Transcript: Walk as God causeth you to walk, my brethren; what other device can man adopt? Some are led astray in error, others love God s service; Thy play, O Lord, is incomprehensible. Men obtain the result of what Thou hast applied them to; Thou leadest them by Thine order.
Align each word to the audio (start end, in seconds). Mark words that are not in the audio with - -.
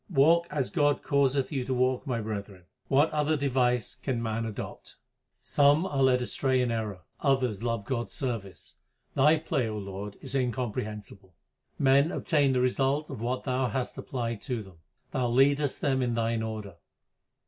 Walk 0.09 0.47
as 0.49 0.71
God 0.71 1.03
causeth 1.03 1.51
you 1.51 1.63
to 1.63 1.75
walk, 1.75 2.07
my 2.07 2.19
brethren; 2.21 2.63
what 2.87 3.11
other 3.11 3.37
device 3.37 3.93
can 3.93 4.19
man 4.19 4.47
adopt? 4.47 4.95
Some 5.41 5.85
are 5.85 6.01
led 6.01 6.23
astray 6.23 6.59
in 6.59 6.71
error, 6.71 7.01
others 7.19 7.61
love 7.61 7.85
God 7.85 8.07
s 8.07 8.13
service; 8.13 8.73
Thy 9.13 9.37
play, 9.37 9.67
O 9.67 9.77
Lord, 9.77 10.17
is 10.19 10.33
incomprehensible. 10.33 11.35
Men 11.77 12.11
obtain 12.11 12.51
the 12.53 12.61
result 12.61 13.11
of 13.11 13.21
what 13.21 13.43
Thou 13.43 13.67
hast 13.67 13.95
applied 13.95 14.41
them 14.41 14.63
to; 14.63 14.77
Thou 15.11 15.27
leadest 15.27 15.81
them 15.81 15.99
by 15.99 16.07
Thine 16.07 16.41
order. 16.41 16.77